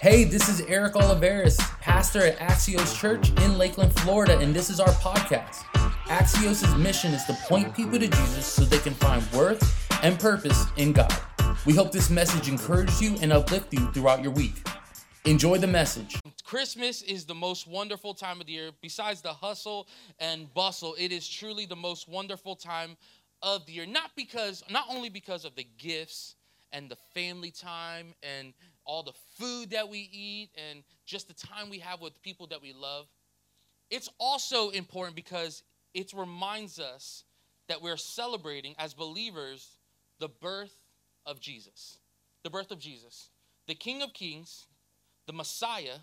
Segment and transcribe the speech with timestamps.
[0.00, 4.80] Hey, this is Eric Oliveris, pastor at Axios Church in Lakeland, Florida, and this is
[4.80, 5.56] our podcast.
[6.06, 10.64] Axios' mission is to point people to Jesus so they can find worth and purpose
[10.78, 11.14] in God.
[11.66, 14.66] We hope this message encourages you and uplifts you throughout your week.
[15.26, 16.18] Enjoy the message.
[16.42, 18.70] Christmas is the most wonderful time of the year.
[18.80, 19.88] Besides the hustle
[20.18, 22.96] and bustle, it is truly the most wonderful time
[23.42, 23.84] of the year.
[23.84, 26.36] Not because, not only because of the gifts
[26.72, 28.52] and the family time and
[28.84, 32.62] all the food that we eat and just the time we have with people that
[32.62, 33.06] we love.
[33.90, 35.62] It's also important because
[35.94, 37.24] it reminds us
[37.68, 39.76] that we're celebrating as believers
[40.18, 40.74] the birth
[41.26, 41.98] of Jesus.
[42.42, 43.30] The birth of Jesus,
[43.68, 44.66] the King of Kings,
[45.26, 45.98] the Messiah,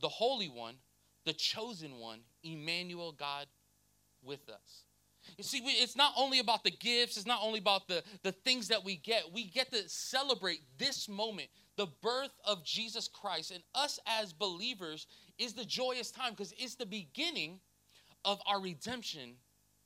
[0.00, 0.76] the Holy One,
[1.24, 3.46] the chosen one, Emmanuel, God
[4.22, 4.84] with us.
[5.36, 8.32] You see, we, it's not only about the gifts, it's not only about the, the
[8.32, 9.24] things that we get.
[9.32, 13.50] We get to celebrate this moment, the birth of Jesus Christ.
[13.50, 15.06] And us as believers
[15.38, 17.60] is the joyous time because it's the beginning
[18.24, 19.34] of our redemption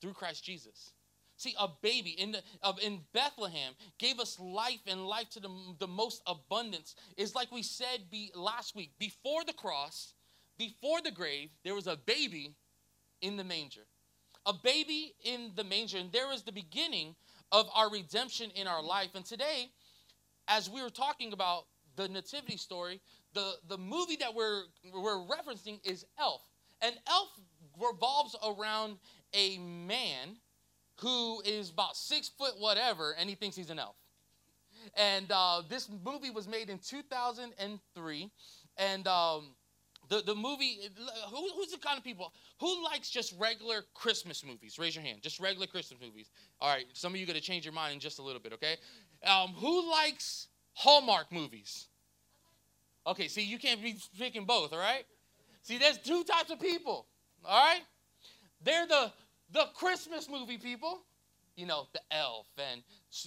[0.00, 0.92] through Christ Jesus.
[1.36, 2.42] See, a baby in, the,
[2.82, 6.96] in Bethlehem gave us life and life to the, the most abundance.
[7.16, 10.14] Is like we said be, last week before the cross,
[10.58, 12.56] before the grave, there was a baby
[13.22, 13.86] in the manger.
[14.48, 15.98] A baby in the manger.
[15.98, 17.14] And there is the beginning
[17.52, 19.10] of our redemption in our life.
[19.14, 19.70] And today,
[20.48, 23.00] as we were talking about the nativity story,
[23.34, 26.42] the, the movie that we're, we're referencing is Elf.
[26.80, 27.28] And Elf
[27.80, 28.98] revolves around
[29.34, 30.36] a man
[31.00, 33.96] who is about six foot whatever, and he thinks he's an elf.
[34.96, 38.30] And uh, this movie was made in 2003,
[38.76, 39.54] and um,
[40.08, 40.78] the the movie.
[41.30, 44.78] Who, who's the kind of people who likes just regular Christmas movies?
[44.78, 45.22] Raise your hand.
[45.22, 46.30] Just regular Christmas movies.
[46.60, 48.52] All right, some of you got to change your mind in just a little bit.
[48.54, 48.76] Okay,
[49.26, 51.86] um, who likes Hallmark movies?
[53.06, 54.72] Okay, see, you can't be picking both.
[54.72, 55.04] All right.
[55.62, 57.06] See, there's two types of people.
[57.44, 57.82] All right.
[58.62, 59.12] They're the
[59.52, 61.00] the Christmas movie people,
[61.56, 62.82] you know, the elf and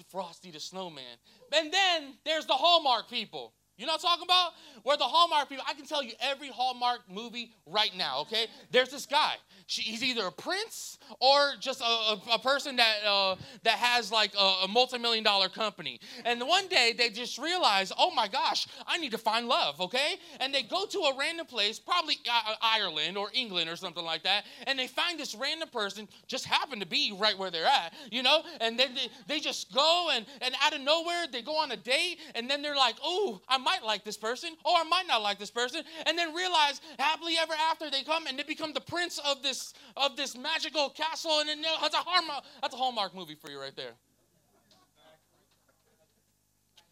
[0.09, 1.17] Frosty the Snowman.
[1.51, 3.53] And then there's the Hallmark people.
[3.81, 4.51] You know what I'm talking about?
[4.83, 8.45] Where the Hallmark people, I can tell you every Hallmark movie right now, okay?
[8.69, 9.33] There's this guy.
[9.71, 14.11] She, he's either a prince or just a, a, a person that, uh, that has
[14.11, 16.01] like a, a multi million dollar company.
[16.25, 20.15] And one day they just realize, oh my gosh, I need to find love, okay?
[20.41, 24.23] And they go to a random place, probably uh, Ireland or England or something like
[24.23, 27.93] that, and they find this random person, just happen to be right where they're at,
[28.11, 28.43] you know?
[28.59, 31.77] And then they, they just go and, and out of nowhere they go on a
[31.77, 35.21] date, and then they're like, oh, I might like this person or I might not
[35.21, 38.81] like this person, and then realize happily ever after they come and they become the
[38.81, 39.60] prince of this
[39.97, 43.59] of this magical castle, and then that's a Hallmark, that's a Hallmark movie for you
[43.59, 43.93] right there.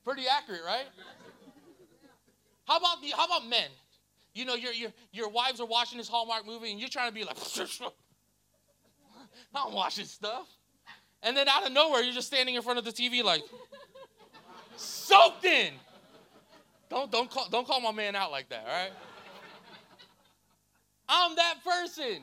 [0.03, 0.85] Pretty accurate, right?
[2.65, 3.69] How about the how about men?
[4.33, 7.13] You know, your your your wives are watching this Hallmark movie and you're trying to
[7.13, 7.37] be like,
[9.53, 10.47] I don't watch stuff.
[11.21, 13.43] And then out of nowhere, you're just standing in front of the TV like,
[14.77, 15.73] soaked in.
[16.89, 18.91] Don't, don't, call, don't call my man out like that, all right?
[21.07, 22.21] I'm that person.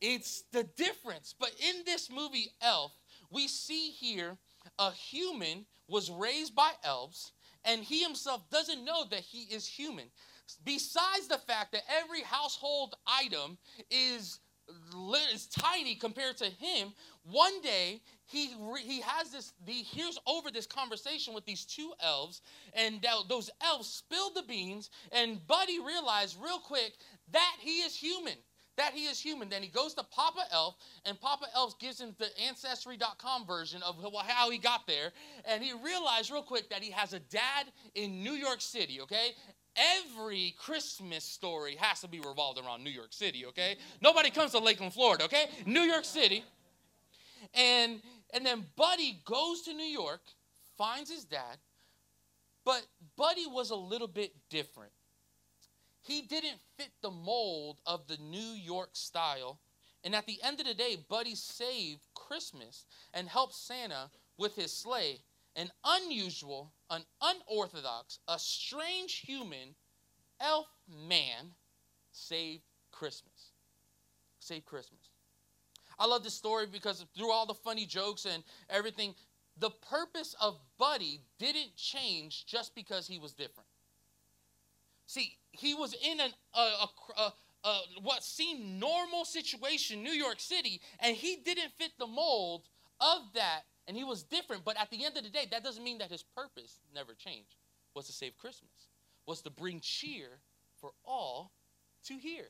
[0.00, 1.34] It's the difference.
[1.38, 2.92] But in this movie, Elf,
[3.30, 4.38] we see here
[4.78, 7.32] a human was raised by elves,
[7.64, 10.06] and he himself doesn't know that he is human.
[10.64, 13.58] Besides the fact that every household item
[13.90, 14.40] is,
[15.32, 16.92] is tiny compared to him,
[17.24, 22.40] one day he he has this he hears over this conversation with these two elves
[22.72, 26.94] and those elves spill the beans and buddy realized real quick
[27.30, 28.36] that he is human
[28.80, 32.14] that he is human then he goes to papa elf and papa elf gives him
[32.18, 33.96] the ancestry.com version of
[34.26, 35.12] how he got there
[35.44, 39.32] and he realized real quick that he has a dad in new york city okay
[39.76, 43.76] every Christmas story has to be revolved around New York City, okay?
[44.00, 45.46] Nobody comes to Lakeland, Florida, okay?
[45.64, 46.44] New York City.
[47.54, 48.00] And
[48.32, 50.20] and then Buddy goes to New York,
[50.76, 51.56] finds his dad,
[52.64, 52.86] but
[53.16, 54.92] Buddy was a little bit different.
[56.10, 59.60] He didn't fit the mold of the New York style.
[60.02, 62.84] And at the end of the day, Buddy saved Christmas
[63.14, 65.20] and helped Santa with his sleigh.
[65.54, 69.76] An unusual, an unorthodox, a strange human,
[70.40, 71.52] elf man
[72.10, 73.52] saved Christmas.
[74.40, 75.10] Saved Christmas.
[75.96, 79.14] I love this story because through all the funny jokes and everything,
[79.58, 83.68] the purpose of Buddy didn't change just because he was different.
[85.06, 86.86] See, he was in an, a,
[87.16, 87.32] a,
[87.64, 92.68] a, what seemed normal situation, New York City, and he didn't fit the mold
[93.00, 94.64] of that, and he was different.
[94.64, 97.56] But at the end of the day, that doesn't mean that his purpose never changed.
[97.94, 98.88] was to save Christmas,
[99.26, 100.40] was to bring cheer
[100.80, 101.52] for all
[102.04, 102.44] to hear.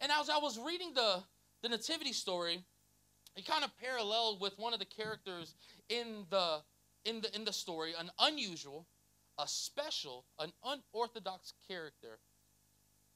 [0.00, 1.22] And as I was reading the,
[1.62, 2.64] the nativity story,
[3.36, 5.54] it kind of paralleled with one of the characters
[5.88, 6.58] in the
[7.04, 8.86] in the in the story, an unusual,
[9.42, 12.20] a special, an unorthodox character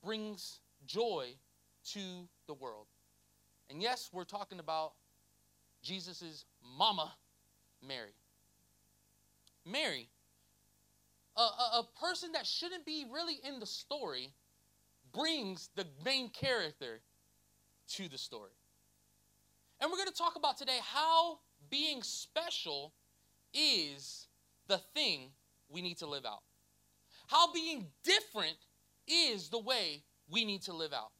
[0.04, 1.28] brings joy
[1.92, 2.00] to
[2.48, 2.86] the world.
[3.70, 4.94] And yes, we're talking about
[5.82, 6.44] Jesus'
[6.76, 7.12] mama,
[7.86, 8.14] Mary.
[9.64, 10.08] Mary,
[11.36, 14.32] a, a, a, person that shouldn't be really in the story,
[15.12, 17.00] brings the main character
[17.88, 18.52] to the story.
[19.80, 21.38] And we're going to talk about today how
[21.68, 22.92] being special
[23.52, 24.26] is
[24.68, 25.30] the thing
[25.68, 26.42] we need to live out.
[27.28, 28.56] How being different
[29.08, 31.10] is the way we need to live out.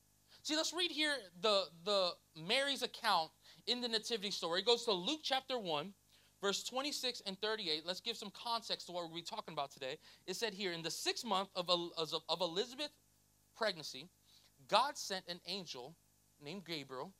[0.43, 3.31] See, let's read here the, the Mary's account
[3.67, 4.61] in the nativity story.
[4.61, 5.93] It goes to Luke chapter 1,
[6.41, 7.83] verse 26 and 38.
[7.85, 9.99] Let's give some context to what we're talking about today.
[10.27, 12.95] It said here, in the sixth month of, of Elizabeth's
[13.57, 14.09] pregnancy,
[14.69, 15.95] God sent an angel
[16.43, 17.13] named Gabriel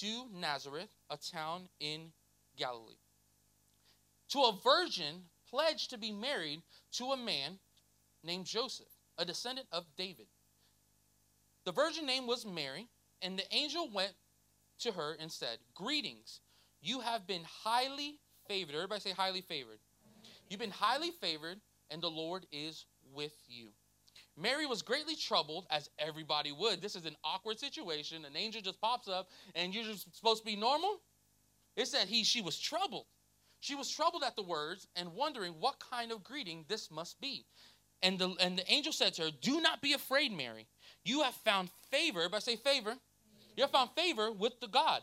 [0.00, 2.12] to Nazareth, a town in
[2.56, 2.98] Galilee,
[4.30, 6.62] to a virgin pledged to be married
[6.92, 7.58] to a man
[8.24, 10.26] named Joseph, a descendant of David.
[11.64, 12.88] The virgin name was Mary,
[13.22, 14.12] and the angel went
[14.80, 16.40] to her and said, Greetings,
[16.80, 18.74] you have been highly favored.
[18.74, 19.78] Everybody say highly favored.
[20.48, 21.60] You've been highly favored,
[21.90, 23.68] and the Lord is with you.
[24.36, 26.80] Mary was greatly troubled, as everybody would.
[26.80, 28.24] This is an awkward situation.
[28.24, 31.00] An angel just pops up, and you're just supposed to be normal.
[31.76, 33.06] It said he, she was troubled.
[33.60, 37.44] She was troubled at the words and wondering what kind of greeting this must be.
[38.02, 40.66] And the, and the angel said to her, Do not be afraid, Mary.
[41.04, 42.28] You have found favor.
[42.30, 42.94] But say favor.
[43.56, 45.02] You have found favor with the God.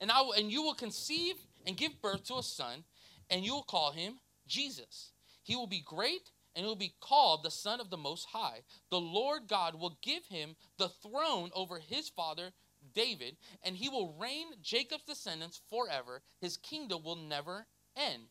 [0.00, 1.36] And, I will, and you will conceive
[1.66, 2.84] and give birth to a son,
[3.30, 5.12] and you will call him Jesus.
[5.44, 8.60] He will be great and he will be called the Son of the Most High.
[8.90, 12.52] The Lord God will give him the throne over his father
[12.94, 16.22] David, and he will reign Jacob's descendants forever.
[16.40, 18.24] His kingdom will never end.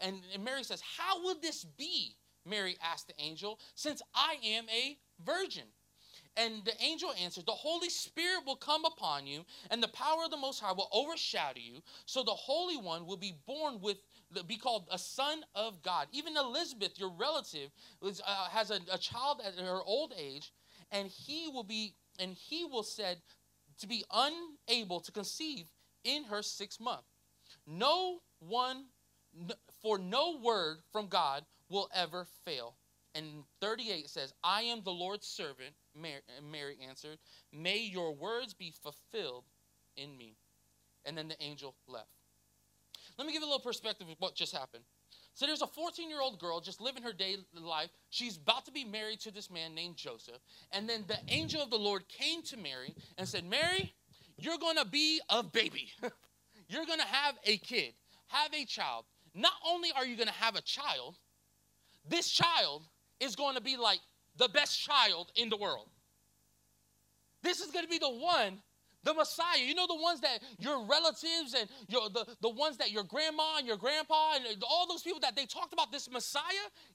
[0.00, 2.16] And, Mary says, How will this be?
[2.46, 5.64] Mary asked the angel, since I am a virgin.
[6.36, 10.30] And the angel answered, The Holy Spirit will come upon you, and the power of
[10.30, 11.80] the Most High will overshadow you.
[12.06, 13.98] So the Holy One will be born with,
[14.46, 16.08] be called a son of God.
[16.12, 17.70] Even Elizabeth, your relative,
[18.00, 20.52] was, uh, has a, a child at her old age,
[20.90, 23.18] and he will be, and he will said
[23.78, 25.66] to be unable to conceive
[26.04, 27.04] in her sixth month.
[27.66, 28.86] No one,
[29.82, 32.76] for no word from God will ever fail.
[33.14, 37.18] And 38 says, I am the Lord's servant, Mary, Mary answered.
[37.52, 39.44] May your words be fulfilled
[39.96, 40.36] in me.
[41.04, 42.08] And then the angel left.
[43.16, 44.84] Let me give you a little perspective of what just happened.
[45.34, 47.90] So there's a 14 year old girl just living her day life.
[48.10, 50.38] She's about to be married to this man named Joseph.
[50.70, 53.92] And then the angel of the Lord came to Mary and said, Mary,
[54.38, 55.90] you're going to be a baby.
[56.68, 57.94] you're going to have a kid,
[58.28, 59.04] have a child.
[59.34, 61.16] Not only are you going to have a child,
[62.08, 62.82] this child
[63.18, 64.00] is going to be like
[64.36, 65.88] the best child in the world.
[67.42, 68.62] This is going to be the one,
[69.04, 69.58] the Messiah.
[69.58, 73.58] You know, the ones that your relatives and your, the, the ones that your grandma
[73.58, 76.42] and your grandpa and all those people that they talked about this Messiah.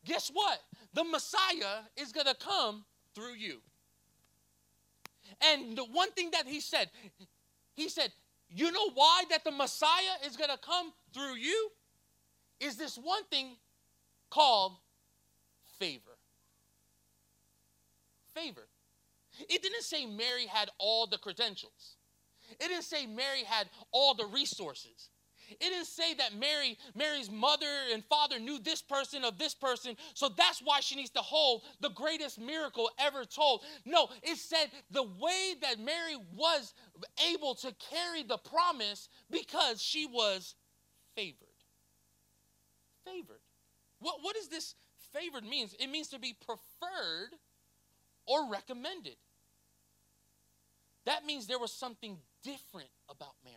[0.06, 0.60] Guess what?
[0.94, 2.86] The Messiah is going to come
[3.16, 3.60] through you.
[5.42, 6.90] And the one thing that he said,
[7.76, 8.12] he said,
[8.50, 11.70] you know why that the Messiah is going to come through you?
[12.60, 13.56] Is this one thing
[14.30, 14.74] called
[15.78, 16.20] favor
[18.40, 18.68] favor.
[19.50, 21.98] It didn't say Mary had all the credentials.
[22.52, 25.10] It didn't say Mary had all the resources.
[25.50, 29.96] It didn't say that Mary, Mary's mother and father knew this person of this person,
[30.14, 33.64] so that's why she needs to hold the greatest miracle ever told.
[33.86, 36.74] No, it said the way that Mary was
[37.32, 40.56] able to carry the promise because she was
[41.16, 41.48] favored.
[43.06, 43.42] Favored.
[44.00, 44.76] What, what does this
[45.14, 45.76] favored means?
[45.80, 47.36] It means to be preferred
[48.26, 49.16] or recommended.
[51.10, 53.56] That means there was something different about Mary.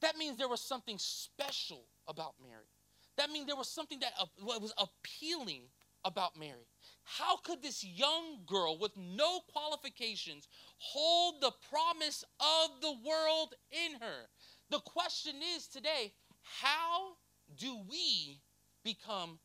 [0.00, 2.70] That means there was something special about Mary.
[3.16, 5.62] That means there was something that uh, was appealing
[6.04, 6.68] about Mary.
[7.02, 10.46] How could this young girl with no qualifications
[10.78, 14.28] hold the promise of the world in her?
[14.70, 17.14] The question is today how
[17.58, 18.38] do we
[18.84, 19.40] become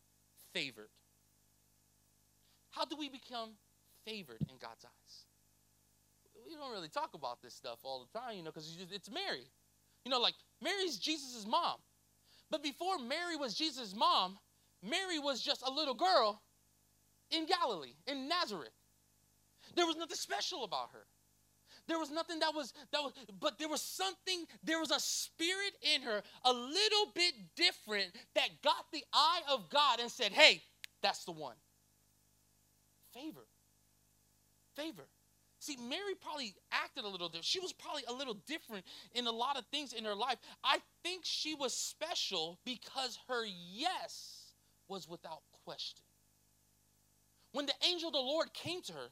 [0.53, 0.89] favored?
[2.69, 3.53] How do we become
[4.07, 4.96] favored in God's eyes.
[6.47, 9.43] We don't really talk about this stuff all the time, you know, because it's Mary.
[10.05, 11.77] You know, like Mary's Jesus' mom.
[12.49, 14.37] But before Mary was Jesus' mom,
[14.81, 16.41] Mary was just a little girl
[17.31, 18.71] in Galilee, in Nazareth.
[19.75, 21.05] There was nothing special about her.
[21.87, 25.73] There was nothing that was that was, but there was something, there was a spirit
[25.95, 30.61] in her, a little bit different that got the eye of God and said, Hey,
[31.01, 31.55] that's the one.
[33.13, 33.45] Favor.
[34.75, 35.07] Favor.
[35.67, 37.43] See, Mary probably acted a little different.
[37.43, 40.37] She was probably a little different in a lot of things in her life.
[40.63, 44.53] I think she was special because her yes
[44.87, 46.05] was without question.
[47.51, 49.09] When the angel of the Lord came to her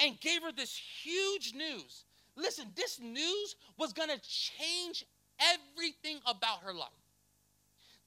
[0.00, 2.04] and gave her this huge news,
[2.36, 5.04] listen, this news was going to change
[5.40, 6.90] everything about her life.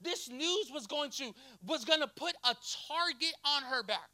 [0.00, 1.34] This news was going to
[1.66, 2.56] was going to put a
[2.88, 4.08] target on her back.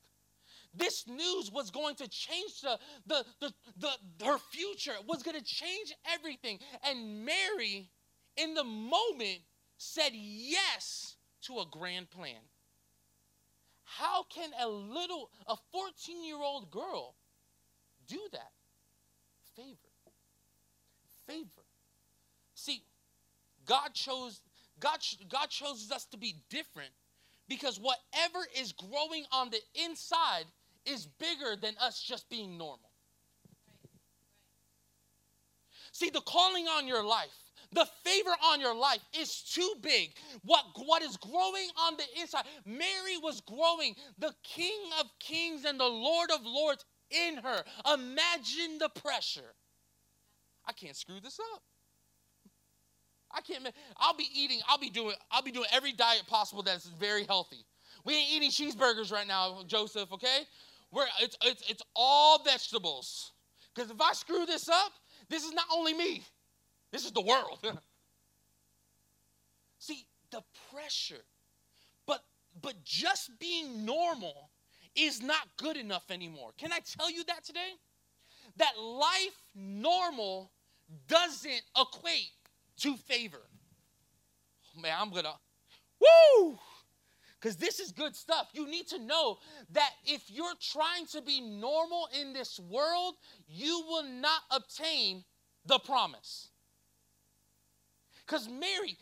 [0.79, 5.45] This news was going to change the, the, the, the her future, was going to
[5.45, 6.59] change everything.
[6.89, 7.91] And Mary,
[8.37, 9.41] in the moment,
[9.77, 12.41] said yes to a grand plan.
[13.85, 17.15] How can a little, a 14 year old girl
[18.07, 18.53] do that?
[19.57, 19.77] Favor.
[21.27, 21.65] Favor.
[22.55, 22.83] See,
[23.67, 24.41] God chose,
[24.79, 26.91] God, God chose us to be different
[27.49, 30.45] because whatever is growing on the inside
[30.89, 32.91] is bigger than us just being normal.
[35.93, 37.35] See, the calling on your life,
[37.73, 40.13] the favor on your life is too big.
[40.45, 42.45] What, what is growing on the inside?
[42.65, 47.65] Mary was growing the King of Kings and the Lord of Lords in her.
[47.93, 49.55] Imagine the pressure.
[50.67, 51.63] I can't screw this up.
[53.33, 53.69] I can't.
[53.99, 54.61] I'll be eating.
[54.69, 55.15] I'll be doing.
[55.31, 57.65] I'll be doing every diet possible that's very healthy.
[58.05, 60.13] We ain't eating cheeseburgers right now, Joseph.
[60.13, 60.47] Okay,
[60.91, 63.33] we're it's it's it's all vegetables.
[63.75, 64.93] Because if I screw this up,
[65.29, 66.23] this is not only me.
[66.91, 67.59] This is the world.
[69.79, 70.43] See the
[70.73, 71.23] pressure,
[72.07, 72.25] but
[72.61, 74.51] but just being normal
[74.97, 76.51] is not good enough anymore.
[76.59, 77.73] Can I tell you that today?
[78.57, 80.51] That life normal
[81.07, 82.33] doesn't equate
[82.79, 83.43] to favor.
[84.77, 85.35] Man, I'm gonna,
[86.01, 86.59] woo!
[87.41, 88.49] Because this is good stuff.
[88.53, 89.39] You need to know
[89.73, 93.15] that if you're trying to be normal in this world,
[93.47, 95.25] you will not obtain
[95.65, 96.49] the promise.
[98.27, 98.97] Because Mary,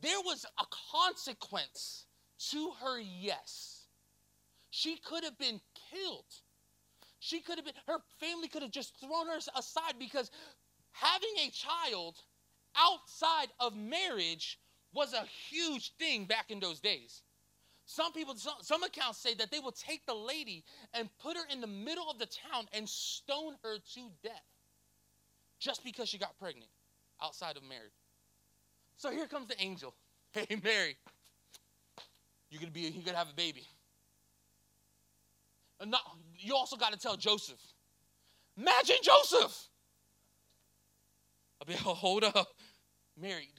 [0.00, 2.06] there was a consequence
[2.50, 3.86] to her yes.
[4.70, 6.24] She could have been killed.
[7.20, 10.30] She could have been, her family could have just thrown her aside because
[10.92, 12.16] having a child
[12.76, 14.58] outside of marriage
[14.92, 17.22] was a huge thing back in those days.
[17.90, 21.42] Some people, some, some, accounts say that they will take the lady and put her
[21.50, 24.44] in the middle of the town and stone her to death
[25.58, 26.70] just because she got pregnant
[27.22, 27.94] outside of marriage.
[28.98, 29.94] So here comes the angel.
[30.32, 30.94] Hey, Mary,
[32.50, 33.66] you're gonna be, you're gonna have a baby.
[35.80, 36.02] And not,
[36.36, 37.58] you also got to tell Joseph.
[38.58, 39.68] Imagine Joseph.
[41.62, 42.48] I'll be, hold up.
[43.18, 43.58] Married.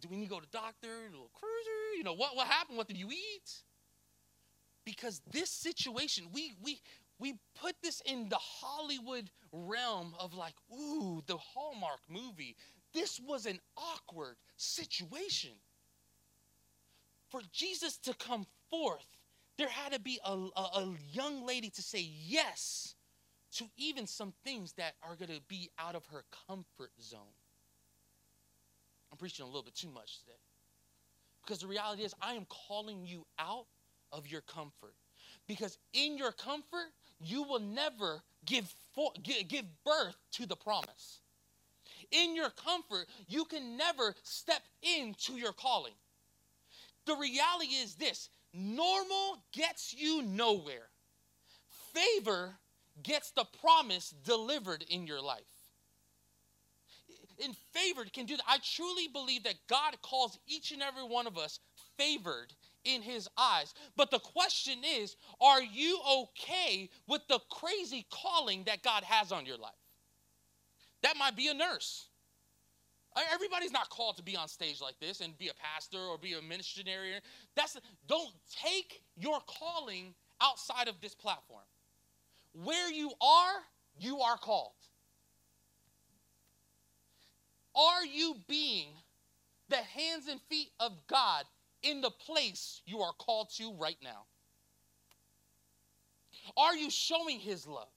[0.00, 0.88] Do we need to go to doctor?
[0.88, 1.96] A little cruiser?
[1.96, 2.76] You know, what, what happened?
[2.76, 3.62] What did you eat?
[4.84, 6.80] Because this situation, we, we,
[7.18, 12.56] we put this in the Hollywood realm of like, ooh, the Hallmark movie.
[12.92, 15.50] This was an awkward situation.
[17.30, 19.06] For Jesus to come forth,
[19.58, 22.94] there had to be a, a, a young lady to say yes
[23.52, 27.20] to even some things that are going to be out of her comfort zone.
[29.16, 30.36] I'm preaching a little bit too much today.
[31.42, 33.64] Because the reality is, I am calling you out
[34.12, 34.92] of your comfort.
[35.48, 41.20] Because in your comfort, you will never give, for, give, give birth to the promise.
[42.10, 45.94] In your comfort, you can never step into your calling.
[47.06, 50.90] The reality is this normal gets you nowhere,
[51.94, 52.58] favor
[53.02, 55.55] gets the promise delivered in your life.
[57.38, 58.44] In favored can do that.
[58.48, 61.60] I truly believe that God calls each and every one of us
[61.96, 62.52] favored
[62.84, 63.74] in his eyes.
[63.96, 69.44] But the question is, are you okay with the crazy calling that God has on
[69.46, 69.72] your life?
[71.02, 72.08] That might be a nurse.
[73.32, 76.34] Everybody's not called to be on stage like this and be a pastor or be
[76.34, 77.12] a missionary.
[77.54, 78.30] That's don't
[78.62, 81.64] take your calling outside of this platform.
[82.52, 83.54] Where you are,
[83.98, 84.72] you are called.
[87.76, 88.88] Are you being
[89.68, 91.44] the hands and feet of God
[91.82, 94.24] in the place you are called to right now?
[96.56, 97.88] Are you showing his love?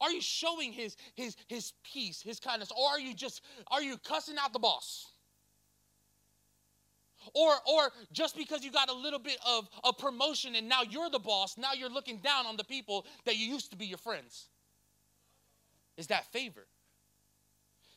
[0.00, 3.96] Are you showing his his his peace, his kindness, or are you just are you
[3.98, 5.06] cussing out the boss?
[7.34, 11.10] Or, or just because you got a little bit of a promotion and now you're
[11.10, 13.98] the boss, now you're looking down on the people that you used to be your
[13.98, 14.46] friends.
[15.96, 16.66] Is that favor?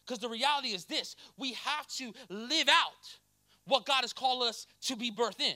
[0.10, 3.18] Because the reality is this we have to live out
[3.66, 5.56] what God has called us to be birthed in.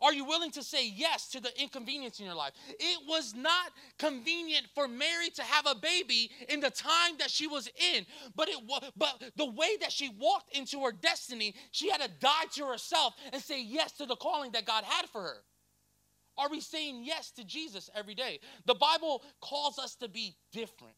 [0.00, 2.52] Are you willing to say yes to the inconvenience in your life?
[2.68, 7.48] It was not convenient for Mary to have a baby in the time that she
[7.48, 8.06] was in,
[8.36, 12.10] but it was but the way that she walked into her destiny, she had to
[12.20, 15.36] die to herself and say yes to the calling that God had for her.
[16.38, 18.38] Are we saying yes to Jesus every day?
[18.66, 20.94] The Bible calls us to be different.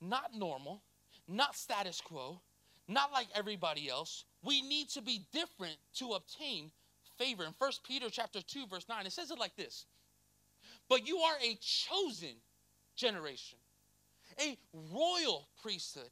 [0.00, 0.82] Not normal,
[1.28, 2.40] not status quo,
[2.88, 4.24] not like everybody else.
[4.42, 6.70] We need to be different to obtain
[7.18, 7.44] favor.
[7.44, 9.86] In 1 Peter chapter 2, verse 9, it says it like this.
[10.88, 12.36] But you are a chosen
[12.96, 13.58] generation,
[14.40, 14.58] a
[14.92, 16.10] royal priesthood,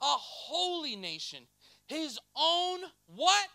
[0.00, 1.40] a holy nation,
[1.86, 3.48] his own what?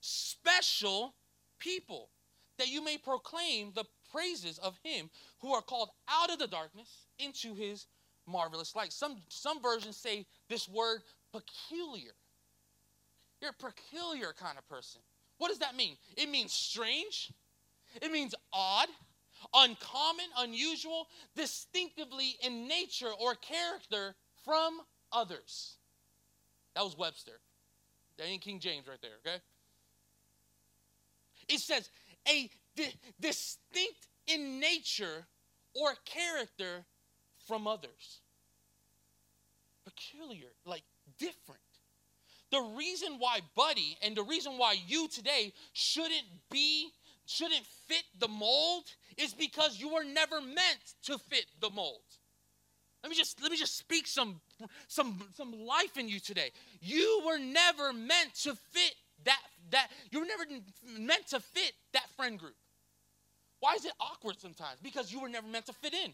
[0.00, 1.14] Special
[1.58, 2.08] people,
[2.58, 7.06] that you may proclaim the praises of him who are called out of the darkness
[7.18, 7.86] into his
[8.30, 8.92] marvelous light.
[8.92, 12.12] Some, some versions say this word peculiar.
[13.40, 15.00] You're a peculiar kind of person.
[15.38, 15.96] What does that mean?
[16.16, 17.32] It means strange,
[18.00, 18.88] it means odd,
[19.54, 24.80] uncommon, unusual, distinctively in nature or character from
[25.12, 25.76] others.
[26.74, 27.40] That was Webster.
[28.18, 29.40] That ain't King James right there, okay?
[31.48, 31.90] It says
[32.28, 35.26] a di- distinct in nature
[35.74, 36.84] or character
[37.50, 38.20] from others.
[39.84, 40.84] Peculiar, like
[41.18, 41.60] different.
[42.52, 46.90] The reason why Buddy and the reason why you today shouldn't be,
[47.26, 48.84] shouldn't fit the mold
[49.16, 52.02] is because you were never meant to fit the mold.
[53.02, 54.40] Let me just let me just speak some
[54.86, 56.52] some some life in you today.
[56.80, 59.40] You were never meant to fit that
[59.72, 60.44] that you were never
[61.00, 62.54] meant to fit that friend group.
[63.58, 64.78] Why is it awkward sometimes?
[64.82, 66.12] Because you were never meant to fit in.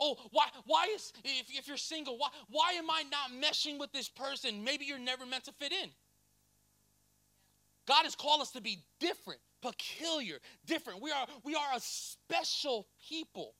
[0.00, 3.92] Oh, why, why is, if, if you're single, why, why am I not meshing with
[3.92, 4.64] this person?
[4.64, 5.90] Maybe you're never meant to fit in.
[7.86, 11.00] God has called us to be different, peculiar, different.
[11.00, 13.54] We are, we are a special people.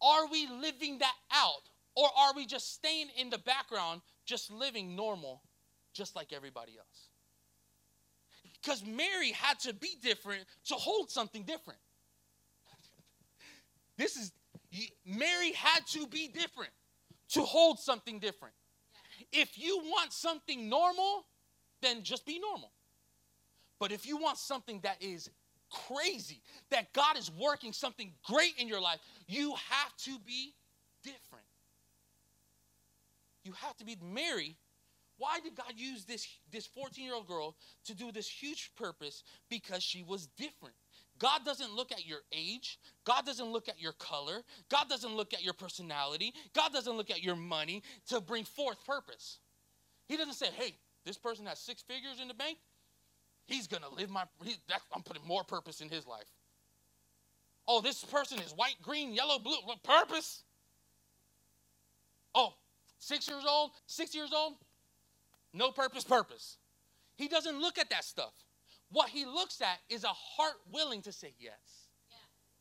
[0.00, 1.68] Are we living that out?
[1.96, 5.42] Or are we just staying in the background, just living normal,
[5.92, 7.08] just like everybody else?
[8.60, 11.80] Because Mary had to be different to hold something different.
[13.96, 14.32] This is
[15.04, 16.70] Mary had to be different
[17.30, 18.54] to hold something different.
[19.32, 21.24] If you want something normal,
[21.82, 22.70] then just be normal.
[23.78, 25.30] But if you want something that is
[25.70, 30.54] crazy, that God is working something great in your life, you have to be
[31.02, 31.44] different.
[33.42, 34.56] You have to be Mary.
[35.18, 39.22] Why did God use this this 14-year-old girl to do this huge purpose?
[39.48, 40.74] Because she was different.
[41.18, 42.78] God doesn't look at your age.
[43.04, 44.42] God doesn't look at your color.
[44.68, 46.34] God doesn't look at your personality.
[46.54, 49.38] God doesn't look at your money to bring forth purpose.
[50.08, 50.74] He doesn't say, hey,
[51.04, 52.58] this person has six figures in the bank.
[53.46, 54.56] He's going to live my, he,
[54.92, 56.30] I'm putting more purpose in his life.
[57.66, 59.56] Oh, this person is white, green, yellow, blue.
[59.64, 60.42] What purpose?
[62.34, 62.54] Oh,
[62.98, 64.54] six years old, six years old,
[65.52, 66.58] no purpose, purpose.
[67.16, 68.32] He doesn't look at that stuff.
[68.94, 71.88] What he looks at is a heart willing to say yes.
[72.08, 72.16] Yeah,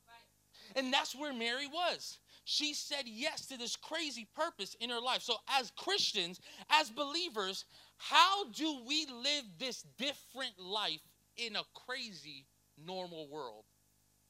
[0.07, 0.83] right.
[0.83, 2.17] And that's where Mary was.
[2.43, 5.21] She said yes to this crazy purpose in her life.
[5.21, 6.41] So, as Christians,
[6.71, 7.65] as believers,
[7.97, 11.01] how do we live this different life
[11.37, 12.47] in a crazy
[12.83, 13.65] normal world?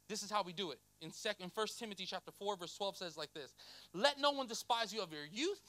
[0.09, 0.79] This is how we do it.
[1.01, 3.53] In second, First Timothy chapter 4, verse 12 says like this:
[3.93, 5.61] Let no one despise you of your youth,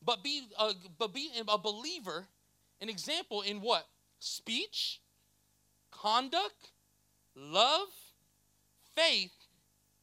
[0.00, 2.28] but be a, but be a believer,
[2.80, 3.84] an example in what?
[4.20, 5.00] Speech,
[5.90, 6.72] conduct,
[7.34, 7.88] love,
[8.94, 9.34] faith,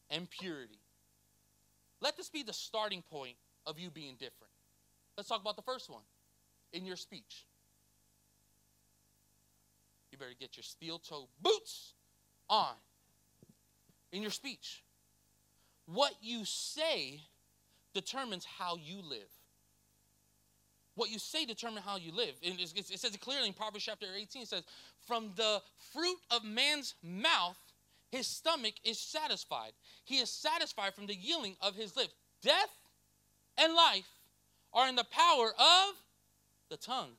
[0.09, 0.79] and purity.
[2.01, 4.51] Let this be the starting point of you being different.
[5.17, 6.03] Let's talk about the first one
[6.73, 7.45] in your speech.
[10.11, 11.93] You better get your steel toe boots
[12.49, 12.75] on
[14.11, 14.83] in your speech.
[15.85, 17.21] What you say
[17.93, 19.29] determines how you live.
[20.95, 22.35] What you say determines how you live.
[22.45, 24.43] And it says it clearly in Proverbs chapter 18.
[24.43, 24.63] It says,
[25.07, 27.57] From the fruit of man's mouth,
[28.11, 29.71] his stomach is satisfied.
[30.03, 32.13] He is satisfied from the yielding of his lips.
[32.43, 32.69] Death
[33.57, 34.07] and life
[34.71, 35.95] are in the power of
[36.69, 37.11] the tongue.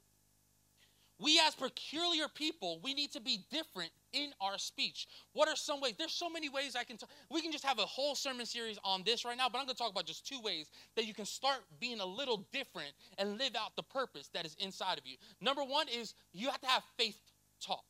[1.21, 5.07] we as peculiar people, we need to be different in our speech.
[5.33, 5.95] What are some ways?
[5.99, 7.11] There's so many ways I can talk.
[7.31, 9.75] We can just have a whole sermon series on this right now, but I'm going
[9.75, 13.39] to talk about just two ways that you can start being a little different and
[13.39, 15.17] live out the purpose that is inside of you.
[15.41, 17.19] Number one is you have to have faith
[17.61, 17.85] talk.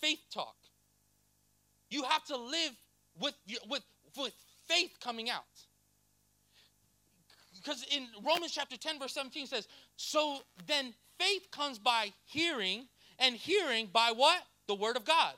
[0.00, 0.56] Faith talk.
[1.90, 2.72] You have to live
[3.20, 3.34] with,
[3.68, 3.82] with,
[4.16, 4.32] with
[4.68, 5.44] faith coming out
[7.62, 12.86] because in Romans chapter 10, verse 17 says, So then faith comes by hearing,
[13.18, 14.42] and hearing by what?
[14.70, 15.34] The word of God.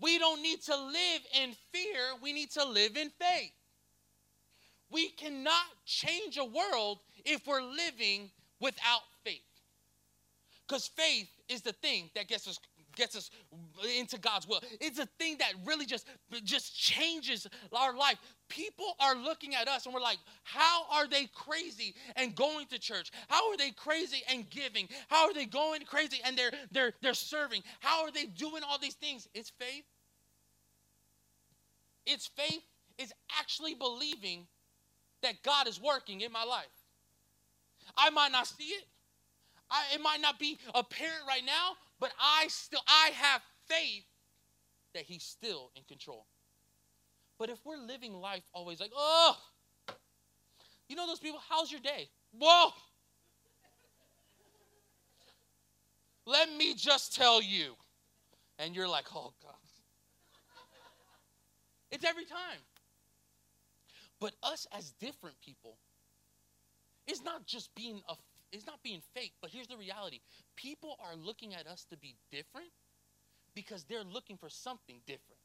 [0.00, 3.52] We don't need to live in fear, we need to live in faith.
[4.90, 9.44] We cannot change a world if we're living without faith.
[10.66, 12.58] Because faith is the thing that gets us
[12.94, 13.30] gets us
[13.96, 14.60] into God's will.
[14.80, 16.06] It's a thing that really just
[16.44, 18.18] just changes our life.
[18.48, 22.78] People are looking at us and we're like, how are they crazy and going to
[22.78, 23.10] church?
[23.28, 24.88] How are they crazy and giving?
[25.08, 27.62] How are they going crazy and they're they're they're serving?
[27.80, 29.28] How are they doing all these things?
[29.34, 29.84] It's faith.
[32.06, 32.62] It's faith
[32.98, 34.46] is actually believing
[35.22, 36.66] that God is working in my life.
[37.96, 38.84] I might not see it.
[39.70, 44.02] I, it might not be apparent right now, but I still I have faith
[44.92, 46.26] that he's still in control.
[47.38, 49.36] But if we're living life always like, oh,
[50.88, 52.08] you know those people, how's your day?
[52.36, 52.70] Whoa.
[56.26, 57.76] Let me just tell you.
[58.58, 59.54] And you're like, oh God.
[61.92, 62.58] It's every time.
[64.18, 65.76] But us as different people,
[67.06, 68.14] it's not just being a
[68.52, 70.20] it's not being fake, but here's the reality.
[70.56, 72.68] People are looking at us to be different
[73.54, 75.40] because they're looking for something different.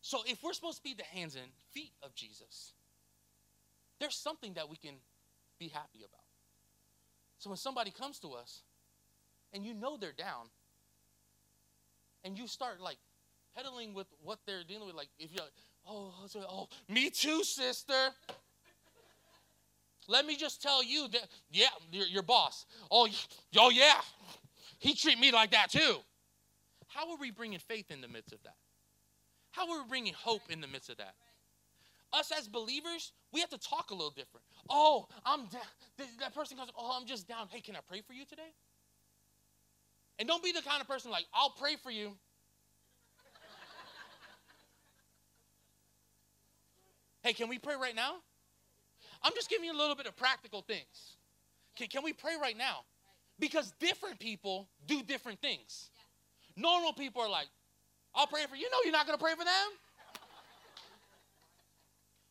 [0.00, 2.72] So if we're supposed to be the hands and feet of Jesus,
[3.98, 4.94] there's something that we can
[5.58, 6.24] be happy about.
[7.38, 8.62] So when somebody comes to us
[9.52, 10.46] and you know they're down,
[12.24, 12.98] and you start like
[13.56, 15.52] peddling with what they're dealing with, like if you're like,
[15.88, 16.12] oh,
[16.48, 18.10] oh, me too, sister.
[20.08, 22.66] Let me just tell you that, yeah, your, your boss.
[22.90, 23.08] Oh,
[23.56, 24.00] oh, yeah,
[24.78, 25.96] he treat me like that too.
[26.88, 28.56] How are we bringing faith in the midst of that?
[29.50, 31.14] How are we bringing hope in the midst of that?
[32.12, 34.46] Us as believers, we have to talk a little different.
[34.70, 35.62] Oh, I'm down.
[36.20, 37.48] That person comes, oh, I'm just down.
[37.50, 38.52] Hey, can I pray for you today?
[40.18, 42.12] And don't be the kind of person like, I'll pray for you.
[47.22, 48.16] hey, can we pray right now?
[49.26, 51.16] I'm just giving you a little bit of practical things.
[51.74, 52.84] Can, can we pray right now?
[53.40, 55.90] Because different people do different things.
[56.56, 57.48] Normal people are like,
[58.14, 58.70] I'll pray for you.
[58.70, 59.68] know you're not going to pray for them.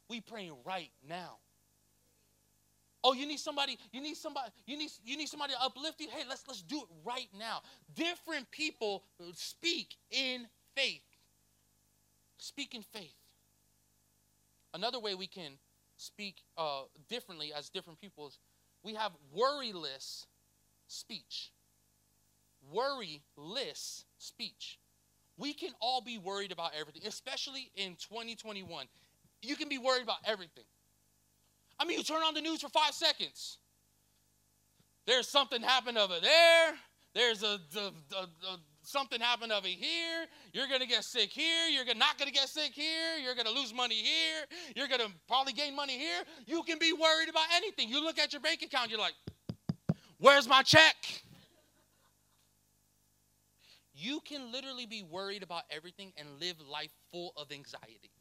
[0.10, 1.36] we praying right now.
[3.04, 6.08] Oh, you need somebody, you need somebody, you need you need somebody to uplift you.
[6.10, 7.62] Hey, let's let's do it right now.
[7.94, 9.04] Different people
[9.34, 11.04] speak in faith.
[12.38, 13.14] Speak in faith.
[14.74, 15.52] Another way we can
[15.98, 18.40] speak uh, differently as different peoples.
[18.84, 20.26] We have worryless
[20.88, 21.52] speech.
[22.74, 24.80] Worryless speech.
[25.38, 28.88] We can all be worried about everything, especially in 2021.
[29.42, 30.64] You can be worried about everything.
[31.80, 33.58] I mean, you turn on the news for five seconds.
[35.06, 36.74] There's something happened over there.
[37.14, 40.26] There's a, a, a, a something happened over here.
[40.54, 41.68] You're going to get sick here.
[41.70, 43.18] You're not going to get sick here.
[43.24, 44.46] You're going to lose money here.
[44.76, 46.24] You're going to probably gain money here.
[46.46, 47.90] You can be worried about anything.
[47.90, 49.16] You look at your bank account, you're like,
[50.20, 50.96] where's my check?
[53.94, 58.12] You can literally be worried about everything and live life full of anxiety.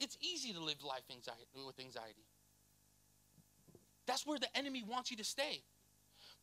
[0.00, 2.26] It's easy to live life anxiety, with anxiety.
[4.06, 5.62] That's where the enemy wants you to stay.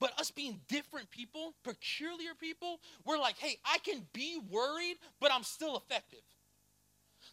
[0.01, 5.31] But us being different people, peculiar people, we're like, hey, I can be worried, but
[5.31, 6.23] I'm still effective.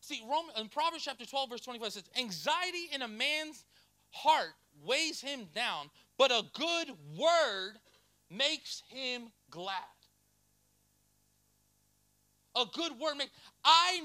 [0.02, 3.64] See, Roman, in Proverbs chapter 12, verse 25 says, anxiety in a man's
[4.10, 4.52] heart
[4.84, 7.78] weighs him down, but a good word
[8.30, 9.72] makes him glad.
[12.54, 13.30] A good word makes
[13.64, 14.02] I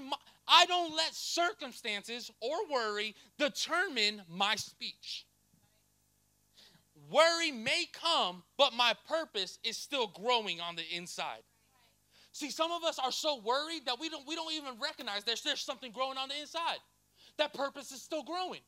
[0.47, 5.26] I don't let circumstances or worry determine my speech.
[7.09, 11.41] Worry may come, but my purpose is still growing on the inside.
[12.31, 15.41] See, some of us are so worried that we don't we don't even recognize there's,
[15.41, 16.79] there's something growing on the inside.
[17.37, 18.61] That purpose is still growing.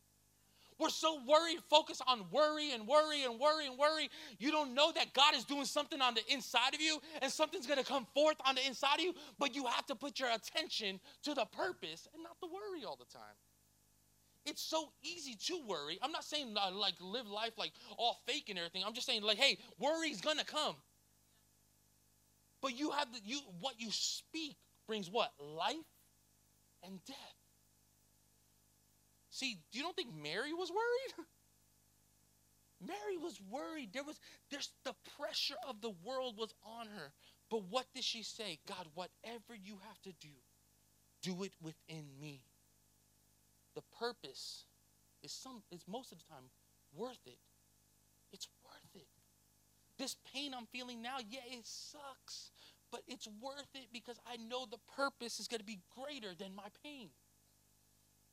[0.77, 4.09] We're so worried, focused on worry and worry and worry and worry.
[4.39, 7.65] You don't know that God is doing something on the inside of you and something's
[7.65, 10.29] going to come forth on the inside of you, but you have to put your
[10.31, 13.35] attention to the purpose and not the worry all the time.
[14.45, 15.97] It's so easy to worry.
[16.01, 18.84] I'm not saying uh, like live life like all fake and everything.
[18.86, 20.75] I'm just saying like, hey, worry's gonna come.
[22.62, 24.55] But you have the, you what you speak
[24.88, 25.75] brings what life
[26.84, 27.17] and death.
[29.29, 31.27] See, do you don't think Mary was worried?
[32.88, 33.89] Mary was worried.
[33.93, 37.12] There was there's the pressure of the world was on her.
[37.49, 38.60] But what did she say?
[38.67, 40.34] God, whatever you have to do,
[41.21, 42.41] do it within me.
[43.75, 44.65] The purpose
[45.21, 46.45] is some is most of the time
[46.95, 47.38] worth it.
[48.31, 49.07] It's worth it.
[49.97, 52.51] This pain I'm feeling now, yeah, it sucks,
[52.91, 56.55] but it's worth it because I know the purpose is going to be greater than
[56.55, 57.09] my pain.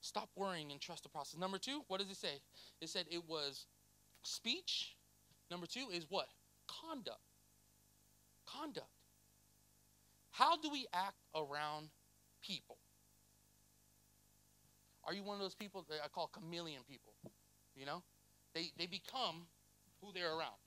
[0.01, 1.39] Stop worrying and trust the process.
[1.39, 2.41] Number two, what does it say?
[2.81, 3.67] It said it was
[4.23, 4.97] speech.
[5.51, 6.27] Number two is what?
[6.67, 7.21] Conduct.
[8.47, 8.87] Conduct.
[10.31, 11.89] How do we act around
[12.45, 12.79] people?
[15.05, 17.13] Are you one of those people that I call chameleon people?
[17.75, 18.03] You know?
[18.55, 19.47] They, they become
[20.01, 20.59] who they're around.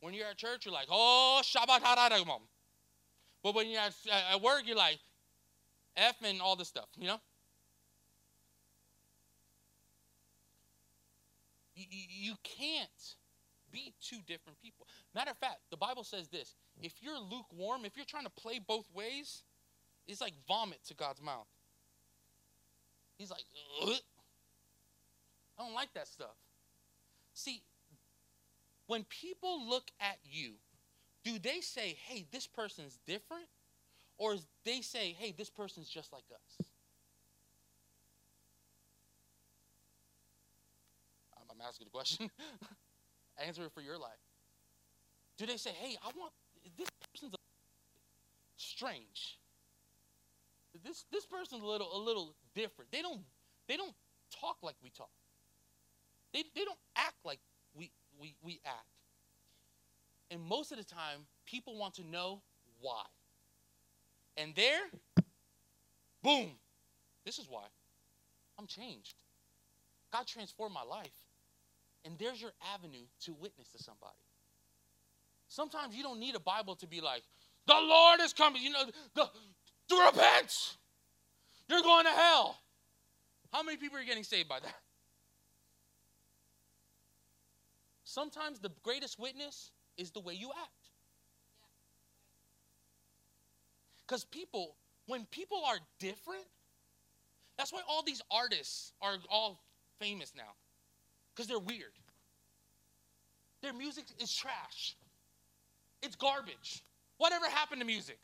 [0.00, 2.40] When you're at church, you're like, oh, Shabbat Haradagmam.
[3.42, 3.94] But when you're at,
[4.32, 4.98] at work, you're like,
[5.96, 7.20] F and all this stuff, you know?
[11.74, 13.14] You, you can't
[13.70, 14.86] be two different people.
[15.14, 18.58] Matter of fact, the Bible says this if you're lukewarm, if you're trying to play
[18.58, 19.42] both ways,
[20.06, 21.46] it's like vomit to God's mouth.
[23.18, 23.44] He's like,
[23.82, 23.94] Ugh.
[25.58, 26.36] I don't like that stuff.
[27.32, 27.62] See,
[28.86, 30.52] when people look at you,
[31.24, 33.46] do they say, hey, this person's different?
[34.18, 36.66] Or they say, hey, this person's just like us?
[41.50, 42.30] I'm asking the question.
[43.46, 44.12] Answer it for your life.
[45.38, 46.32] Do they say, hey, I want
[46.76, 47.34] this person's
[48.56, 49.38] strange.
[50.84, 52.90] This this person's a little a little different.
[52.92, 53.20] They don't
[53.68, 53.94] they don't
[54.40, 55.10] talk like we talk.
[56.32, 57.40] They they don't act like
[57.74, 58.86] we we we act.
[60.30, 62.42] And most of the time, people want to know
[62.80, 63.04] why.
[64.36, 64.80] And there,
[66.22, 66.50] boom,
[67.24, 67.64] this is why.
[68.58, 69.14] I'm changed.
[70.12, 71.12] God transformed my life.
[72.04, 74.14] And there's your avenue to witness to somebody.
[75.48, 77.22] Sometimes you don't need a Bible to be like,
[77.66, 78.62] the Lord is coming.
[78.62, 78.84] You know,
[79.14, 79.28] the,
[79.88, 80.76] to repent.
[81.68, 82.58] You're going to hell.
[83.52, 84.80] How many people are getting saved by that?
[88.04, 90.90] Sometimes the greatest witness is the way you act.
[94.06, 96.44] Because people, when people are different,
[97.58, 99.60] that's why all these artists are all
[99.98, 100.54] famous now
[101.34, 101.92] because they're weird.
[103.62, 104.96] Their music is trash.
[106.02, 106.82] It's garbage.
[107.18, 108.18] Whatever happened to music?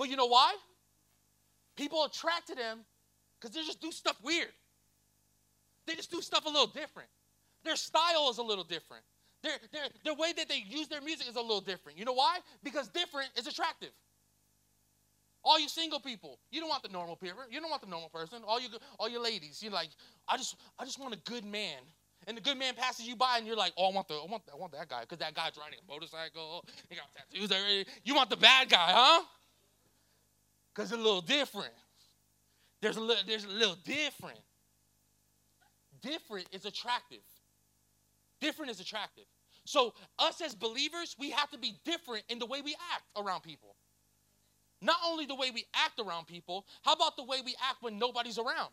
[0.00, 0.54] But you know why?
[1.76, 2.78] People attract to them
[3.38, 4.48] because they just do stuff weird.
[5.86, 7.10] They just do stuff a little different.
[7.64, 9.02] Their style is a little different.
[9.42, 11.98] Their, their, the way that they use their music is a little different.
[11.98, 12.38] You know why?
[12.64, 13.90] Because different is attractive.
[15.44, 17.42] All you single people, you don't want the normal people.
[17.50, 18.38] You don't want the normal person.
[18.46, 19.90] All you, all you ladies, you're like,
[20.26, 21.76] I just, I just want a good man.
[22.26, 24.26] And the good man passes you by, and you're like, oh, I want the, I
[24.30, 26.64] want, I want that guy because that guy's riding a motorcycle.
[26.88, 27.84] He got tattoos already.
[28.02, 29.24] You want the bad guy, huh?
[30.74, 31.72] Because it's a little different.
[32.80, 34.38] There's a little, there's a little different.
[36.00, 37.18] Different is attractive.
[38.40, 39.24] Different is attractive.
[39.64, 43.42] So us as believers, we have to be different in the way we act around
[43.42, 43.76] people.
[44.80, 47.98] Not only the way we act around people, how about the way we act when
[47.98, 48.70] nobody's around?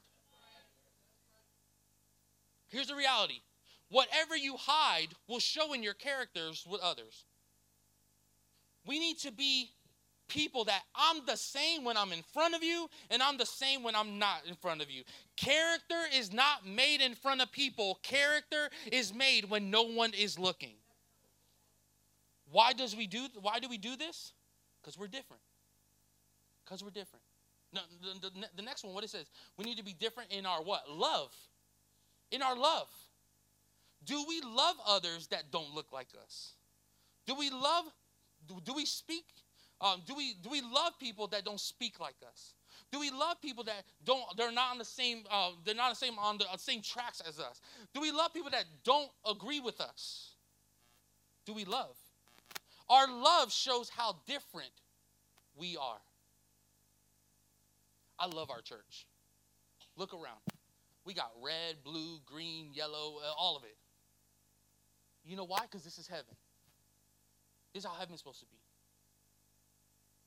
[2.70, 3.42] Here's the reality
[3.90, 7.26] whatever you hide will show in your characters with others.
[8.86, 9.72] We need to be
[10.28, 13.84] people that I'm the same when I'm in front of you and I'm the same
[13.84, 15.04] when I'm not in front of you.
[15.36, 20.38] Character is not made in front of people, character is made when no one is
[20.38, 20.76] looking.
[22.52, 24.34] Why does we do why do we do this?
[24.84, 25.44] Cuz we're different.
[26.63, 27.24] Because we're different.
[27.74, 29.26] No, the, the, the next one, what it says,
[29.58, 30.90] we need to be different in our what?
[30.90, 31.34] Love.
[32.32, 32.90] In our love.
[34.06, 36.54] Do we love others that don't look like us?
[37.26, 37.86] Do we love,
[38.63, 39.26] do we speak,
[39.82, 42.54] um, do, we, do we love people that don't speak like us?
[42.92, 44.24] Do we love people that don't?
[44.38, 45.24] They're not on the same.
[45.30, 47.60] Uh, they're not the same on the uh, same tracks as us.
[47.94, 50.32] Do we love people that don't agree with us?
[51.46, 51.96] Do we love?
[52.90, 54.72] Our love shows how different
[55.58, 56.00] we are.
[58.18, 59.06] I love our church.
[59.98, 60.40] Look around.
[61.04, 63.78] We got red, blue, green, yellow, uh, all of it.
[65.26, 65.60] You know why?
[65.62, 66.36] Because this is heaven.
[67.74, 68.58] This is how heaven's supposed to be.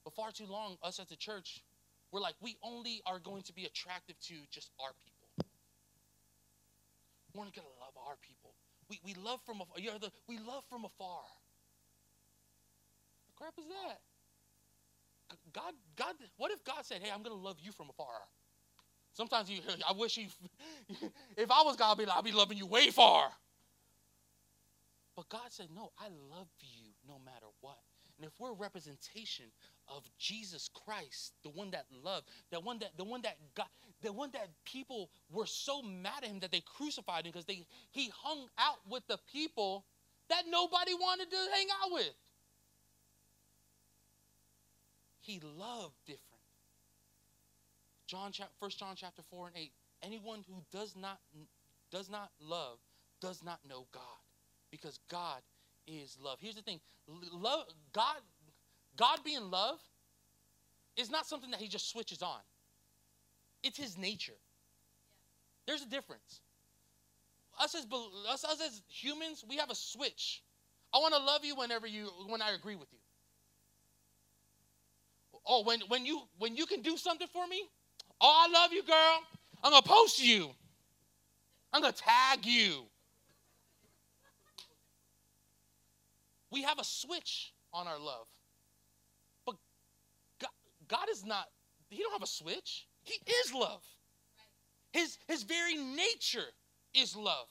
[0.05, 1.63] But far too long, us as a church,
[2.13, 5.51] we're like, we only are going to be attractive to just our people.
[7.35, 8.55] We're not gonna love our people.
[8.89, 9.79] We, we love from afar.
[9.79, 11.23] You're the, we love from afar.
[13.27, 14.01] What crap is that?
[15.53, 18.07] God, God, what if God said, hey, I'm gonna love you from afar?
[19.13, 20.27] Sometimes you, I wish you,
[21.37, 23.31] if I was God, I'd be, like, I'd be loving you way far.
[25.15, 27.79] But God said, no, I love you no matter what.
[28.21, 29.47] And if we're a representation
[29.89, 33.69] of Jesus Christ, the one that loved, the one that the one that got
[34.03, 37.65] the one that people were so mad at him that they crucified him because they
[37.93, 39.87] he hung out with the people
[40.29, 42.13] that nobody wanted to hang out with.
[45.23, 46.27] He loved different.
[48.07, 49.73] John First John chapter 4 and 8.
[50.03, 51.21] Anyone who does not
[51.91, 52.77] does not love
[53.23, 54.03] does not know God
[54.71, 55.41] because God
[55.87, 56.39] is love.
[56.41, 56.81] Here's the thing
[57.33, 58.17] love, God,
[58.97, 59.79] God being love
[60.97, 62.41] is not something that He just switches on,
[63.63, 64.39] it's His nature.
[65.67, 66.41] There's a difference.
[67.61, 67.87] Us as,
[68.29, 70.43] us, us as humans, we have a switch.
[70.95, 72.99] I want to love you whenever you when I agree with you.
[75.47, 77.63] Oh, when, when you when you can do something for me,
[78.21, 79.21] oh, I love you, girl.
[79.63, 80.51] I'm gonna post you.
[81.73, 82.85] I'm gonna tag you.
[86.51, 88.27] We have a switch on our love.
[89.47, 89.57] But
[90.41, 90.51] God,
[90.89, 91.47] God is not,
[91.89, 92.87] He don't have a switch.
[93.03, 93.83] He is love.
[94.93, 96.49] His, his very nature
[96.95, 97.47] is love.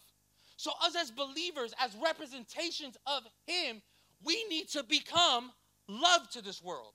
[0.58, 3.82] So, us as believers, as representations of Him,
[4.24, 5.52] we need to become
[5.88, 6.92] love to this world.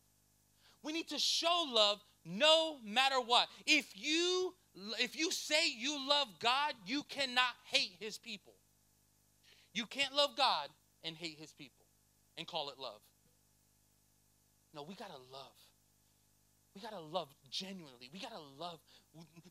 [0.82, 3.48] We need to show love no matter what.
[3.66, 4.54] If you
[4.98, 8.54] if you say you love God, you cannot hate his people.
[9.72, 10.68] You can't love God
[11.02, 11.83] and hate his people
[12.38, 13.00] and call it love.
[14.74, 15.52] No, we got to love.
[16.74, 18.10] We got to love genuinely.
[18.12, 18.80] We got to love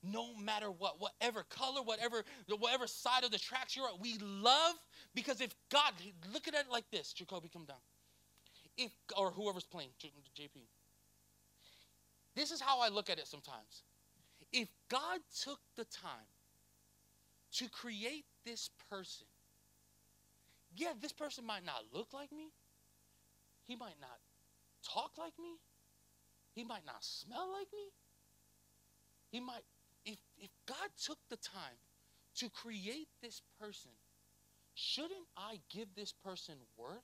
[0.03, 2.23] no matter what, whatever color, whatever,
[2.59, 3.99] whatever side of the tracks you're at.
[4.01, 4.75] We love
[5.15, 5.93] because if God,
[6.33, 7.77] look at it like this, Jacoby, come down.
[8.77, 10.63] If, or whoever's playing, JP.
[12.35, 13.83] This is how I look at it sometimes.
[14.51, 16.27] If God took the time
[17.53, 19.27] to create this person,
[20.75, 22.49] yeah, this person might not look like me,
[23.67, 24.19] he might not
[24.83, 25.57] talk like me.
[26.53, 27.89] He might not smell like me.
[29.31, 29.63] He might,
[30.05, 31.79] if, if God took the time
[32.35, 33.91] to create this person,
[34.75, 37.03] shouldn't I give this person worth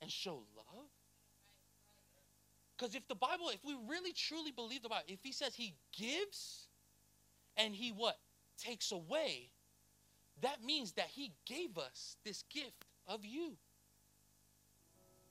[0.00, 0.86] and show love?
[2.76, 5.74] Because if the Bible, if we really truly believe the Bible, if he says he
[5.92, 6.68] gives
[7.58, 8.16] and he what?
[8.58, 9.50] Takes away,
[10.40, 13.56] that means that he gave us this gift of you.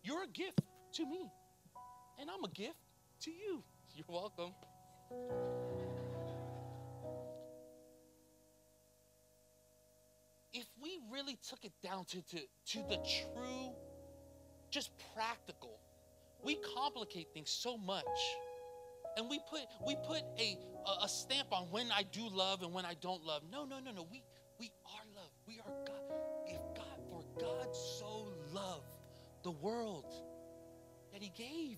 [0.03, 0.61] You're a gift
[0.93, 1.29] to me,
[2.19, 2.77] and I'm a gift
[3.21, 3.63] to you.
[3.95, 4.53] You're welcome.
[10.53, 13.73] If we really took it down to, to, to the true,
[14.71, 15.79] just practical,
[16.43, 18.05] we complicate things so much.
[19.17, 20.57] And we put we put a,
[21.03, 23.43] a stamp on when I do love and when I don't love.
[23.51, 24.07] No, no, no, no.
[24.09, 24.23] We
[24.59, 25.31] we are love.
[25.45, 26.17] We are God.
[26.47, 28.98] If God, for God so loved
[29.43, 30.13] the world
[31.13, 31.77] that he gave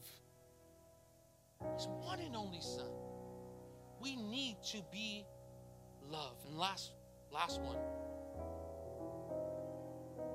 [1.76, 2.90] his one and only son.
[4.02, 5.26] We need to be
[6.10, 6.38] love.
[6.48, 6.92] And last
[7.32, 7.78] last one.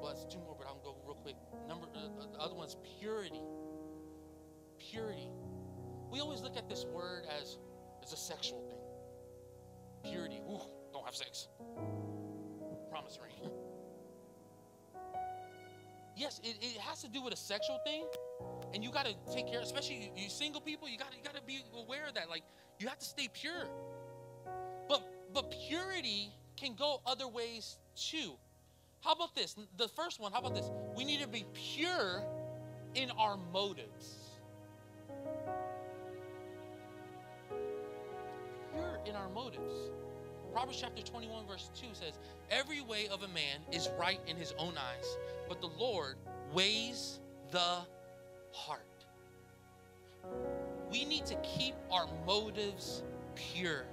[0.01, 1.37] Well, it's two more, but I'm gonna go real quick.
[1.69, 3.43] Number uh, the other one's purity.
[4.79, 5.29] Purity.
[6.11, 7.59] We always look at this word as
[8.03, 10.13] as a sexual thing.
[10.13, 10.41] Purity.
[10.49, 10.61] Ooh,
[10.93, 11.49] don't have sex.
[12.91, 13.51] Promise ring.
[16.17, 18.05] yes, it, it has to do with a sexual thing,
[18.75, 20.89] and you got to take care, especially you, you single people.
[20.89, 22.29] You gotta you got to be aware of that.
[22.29, 22.43] Like
[22.79, 23.67] you have to stay pure.
[24.89, 25.03] But
[25.33, 28.33] but purity can go other ways too.
[29.03, 29.55] How about this?
[29.77, 30.33] The first one.
[30.33, 30.71] How about this?
[30.97, 32.23] We need to be pure
[32.95, 34.17] in our motives.
[38.73, 39.75] Pure in our motives.
[40.53, 42.19] Proverbs chapter 21, verse 2 says,
[42.51, 46.17] Every way of a man is right in his own eyes, but the Lord
[46.53, 47.79] weighs the
[48.53, 48.81] heart.
[50.91, 53.03] We need to keep our motives
[53.35, 53.85] pure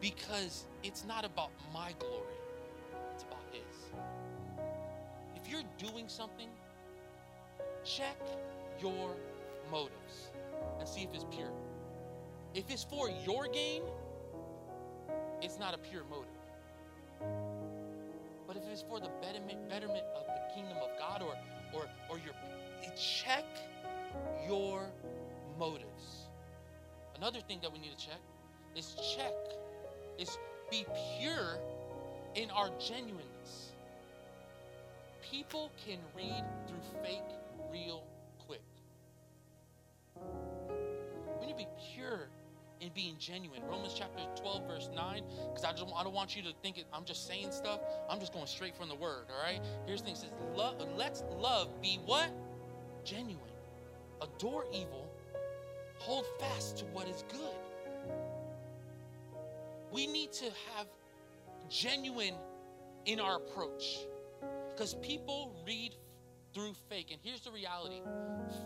[0.00, 2.38] because it's not about my glory,
[3.14, 3.92] it's about His.
[5.34, 6.48] If you're doing something,
[7.84, 8.18] check
[8.80, 9.16] your
[9.70, 10.30] motives
[10.78, 11.52] and see if it's pure.
[12.54, 13.82] If it's for your gain,
[15.42, 17.65] it's not a pure motive.
[18.56, 21.34] But if it's for the betterment, betterment of the kingdom of God or
[21.74, 22.32] or or your
[22.96, 23.44] check
[24.48, 24.88] your
[25.58, 26.28] motives.
[27.16, 28.20] Another thing that we need to check
[28.74, 29.34] is check,
[30.18, 30.38] is
[30.70, 30.86] be
[31.18, 31.58] pure
[32.34, 33.72] in our genuineness.
[35.30, 37.20] People can read through fake
[37.70, 38.04] real
[38.46, 38.62] quick.
[41.40, 42.28] We need to be pure
[42.80, 43.62] in being genuine.
[43.68, 44.22] Romans chapter
[45.66, 47.80] I, just, I don't want you to think it, I'm just saying stuff.
[48.08, 49.60] I'm just going straight from the word, all right?
[49.86, 52.30] Here's the thing says, love, let's love be what?
[53.04, 53.40] Genuine.
[54.20, 55.10] Adore evil.
[55.98, 58.14] Hold fast to what is good.
[59.92, 60.44] We need to
[60.74, 60.86] have
[61.68, 62.34] genuine
[63.06, 63.98] in our approach
[64.72, 65.94] because people read
[66.52, 67.10] through fake.
[67.10, 68.02] And here's the reality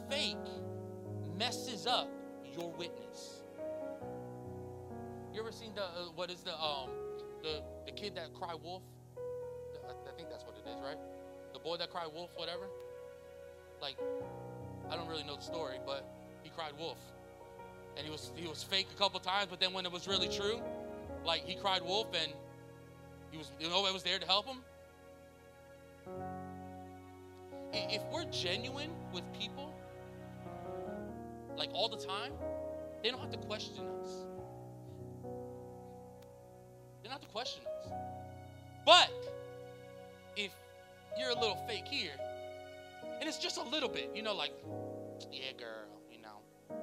[0.09, 0.37] fake
[1.37, 2.09] messes up
[2.57, 3.40] your witness.
[5.33, 6.91] You ever seen the uh, what is the um
[7.43, 8.83] the the kid that cried wolf?
[9.17, 10.99] I, I think that's what it is, right?
[11.53, 12.67] The boy that cried wolf, whatever.
[13.81, 13.97] Like,
[14.91, 16.05] I don't really know the story, but
[16.43, 16.99] he cried wolf,
[17.97, 20.29] and he was he was fake a couple times, but then when it was really
[20.29, 20.61] true,
[21.25, 22.33] like he cried wolf and
[23.31, 24.59] he was you know was there to help him.
[27.73, 29.73] If we're genuine with people,
[31.57, 32.33] like all the time,
[33.03, 34.25] they don't have to question us.
[37.03, 37.93] They don't have to question us.
[38.85, 39.11] But
[40.37, 40.53] if
[41.19, 42.13] you're a little fake here,
[43.21, 44.53] and it's just a little bit, you know, like,
[45.31, 46.77] yeah, girl, you know,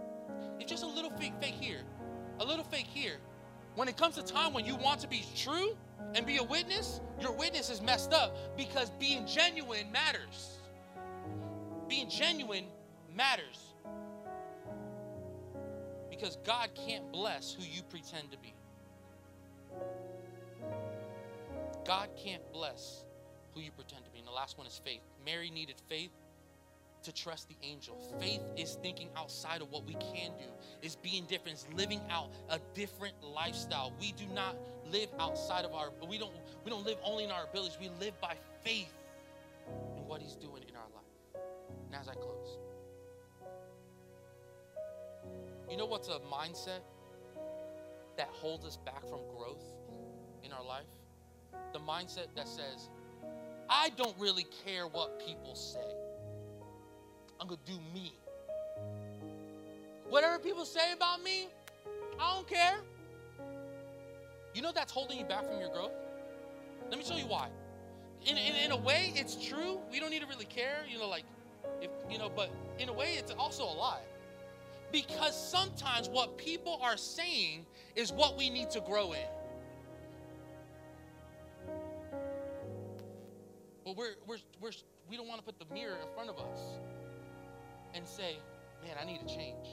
[0.60, 1.82] it's just a little fake, fake here,
[2.40, 3.18] a little fake here.
[3.76, 5.78] When it comes to time when you want to be true
[6.16, 10.60] and be a witness, your witness is messed up because being genuine matters.
[11.88, 12.66] Being genuine
[13.16, 13.76] matters.
[16.10, 18.54] Because God can't bless who you pretend to be.
[21.88, 23.06] God can't bless
[23.54, 24.20] who you pretend to be.
[24.20, 25.02] And the last one is faith.
[25.26, 26.12] Mary needed faith
[27.04, 27.98] to trust the angel.
[28.20, 30.50] Faith is thinking outside of what we can do,
[30.82, 33.94] is being different, is living out a different lifestyle.
[34.02, 34.58] We do not
[34.92, 36.34] live outside of our we don't
[36.66, 37.78] we don't live only in our abilities.
[37.80, 38.94] We live by faith
[39.96, 41.42] in what he's doing in our life.
[41.86, 42.58] And as I close.
[45.70, 46.80] You know what's a mindset
[48.18, 49.64] that holds us back from growth
[50.44, 50.86] in our life?
[51.74, 52.90] The mindset that says,
[53.70, 55.80] I don't really care what people say.
[57.40, 58.14] I'm going to do me.
[60.10, 61.48] Whatever people say about me,
[62.20, 62.78] I don't care.
[64.54, 65.92] You know that's holding you back from your growth?
[66.90, 67.50] Let me show you why.
[68.26, 69.80] In, in, in a way, it's true.
[69.92, 71.26] We don't need to really care, you know, like,
[71.82, 72.50] if, you know, but
[72.80, 74.02] in a way, it's also a lie.
[74.92, 79.28] Because sometimes what people are saying is what we need to grow in.
[83.88, 84.72] But we're, we're, we're,
[85.10, 86.60] we don't want to put the mirror in front of us
[87.94, 88.36] and say,
[88.84, 89.66] man, I need to change.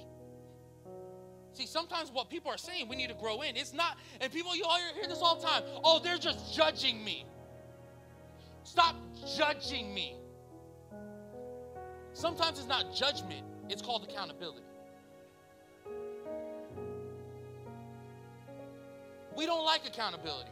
[1.52, 3.56] See, sometimes what people are saying, we need to grow in.
[3.56, 5.64] It's not, and people, you all hear this all the time.
[5.82, 7.26] Oh, they're just judging me.
[8.62, 8.94] Stop
[9.36, 10.14] judging me.
[12.12, 14.62] Sometimes it's not judgment, it's called accountability.
[19.36, 20.50] We don't like accountability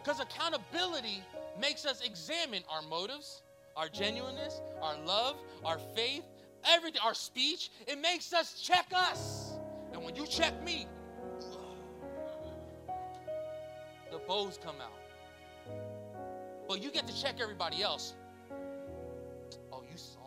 [0.00, 1.24] because accountability
[1.60, 3.42] makes us examine our motives,
[3.76, 6.24] our genuineness, our love, our faith,
[6.64, 7.70] everything, our speech.
[7.86, 9.52] It makes us check us.
[9.92, 10.86] And when you check me,
[14.10, 14.92] the bows come out.
[16.68, 18.14] But you get to check everybody else.
[19.72, 20.26] Oh, you saw her.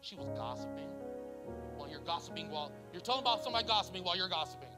[0.00, 0.88] She was gossiping.
[1.76, 4.68] While you're gossiping, while you're talking about somebody gossiping while you're gossiping.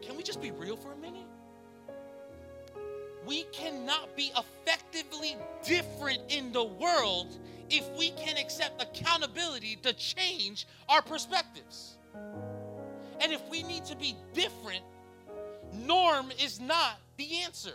[0.00, 1.26] Can we just be real for a minute?
[3.26, 10.66] We cannot be effectively different in the world if we can accept accountability to change
[10.88, 11.96] our perspectives.
[13.20, 14.84] And if we need to be different,
[15.72, 17.74] norm is not the answer.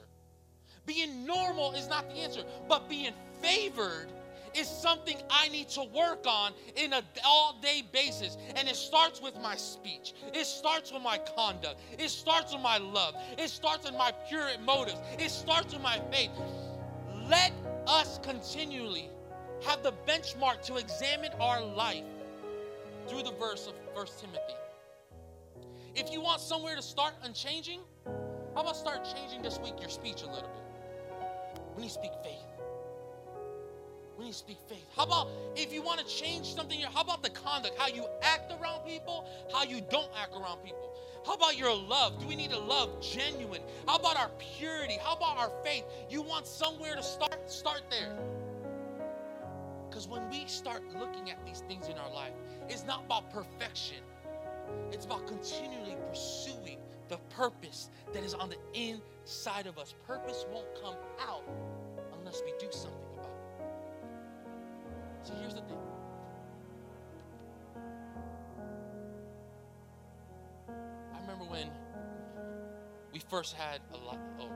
[0.85, 4.07] Being normal is not the answer, but being favored
[4.55, 8.37] is something I need to work on in an all day basis.
[8.55, 12.77] And it starts with my speech, it starts with my conduct, it starts with my
[12.77, 16.31] love, it starts with my pure motives, it starts with my faith.
[17.29, 17.51] Let
[17.87, 19.09] us continually
[19.63, 22.03] have the benchmark to examine our life
[23.07, 24.55] through the verse of 1 Timothy.
[25.95, 27.81] If you want somewhere to start on changing,
[28.55, 31.61] how about start changing this week your speech a little bit?
[31.73, 32.50] When you speak faith,
[34.21, 34.85] we need speak faith.
[34.95, 36.79] How about if you want to change something?
[36.79, 37.77] How about the conduct?
[37.77, 40.93] How you act around people, how you don't act around people.
[41.25, 42.19] How about your love?
[42.19, 43.61] Do we need to love genuine?
[43.87, 44.97] How about our purity?
[45.03, 45.83] How about our faith?
[46.09, 47.49] You want somewhere to start?
[47.49, 48.15] Start there.
[49.89, 52.33] Because when we start looking at these things in our life,
[52.69, 53.97] it's not about perfection,
[54.91, 56.77] it's about continually pursuing
[57.09, 59.93] the purpose that is on the inside of us.
[60.07, 60.95] Purpose won't come
[61.27, 61.43] out
[62.17, 63.00] unless we do something
[65.23, 65.77] So here's the thing.
[71.13, 71.69] I remember when
[73.13, 74.17] we first had a lot.
[74.39, 74.49] Oh,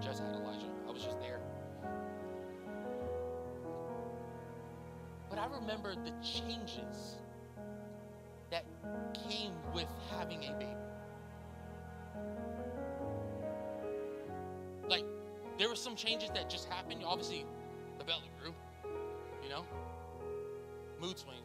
[0.00, 0.66] just had Elijah.
[0.88, 1.40] I was just there.
[5.28, 7.16] But I remember the changes
[8.50, 8.64] that
[9.28, 10.72] came with having a baby.
[14.88, 15.04] Like,
[15.58, 17.02] there were some changes that just happened.
[17.04, 17.44] Obviously,
[17.98, 18.54] the belly grew,
[19.42, 19.66] you know?
[21.00, 21.42] Mood swings.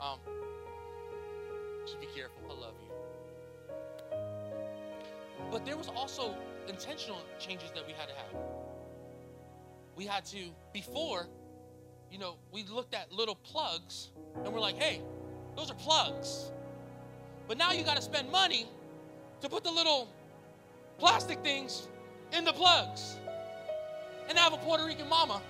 [0.00, 0.18] Um,
[1.84, 2.42] just be careful.
[2.50, 4.16] I love you.
[5.50, 6.34] But there was also
[6.68, 8.42] intentional changes that we had to have.
[9.96, 11.26] We had to, before,
[12.10, 14.10] you know, we looked at little plugs
[14.44, 15.00] and we're like, hey,
[15.56, 16.50] those are plugs.
[17.48, 18.66] But now you got to spend money
[19.40, 20.08] to put the little
[20.98, 21.88] plastic things
[22.32, 23.16] in the plugs.
[24.28, 25.40] And I have a Puerto Rican mama.